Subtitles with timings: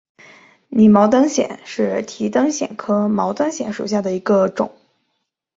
[0.69, 4.71] 拟毛灯藓为提灯藓科毛灯藓属下的一个种。